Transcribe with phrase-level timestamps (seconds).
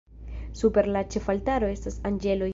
[0.61, 2.49] Super la ĉefaltaro estas anĝeloj.